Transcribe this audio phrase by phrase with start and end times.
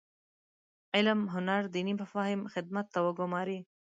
[0.95, 3.59] علم هنر دیني مفاهیم خدمت ته وګوماري.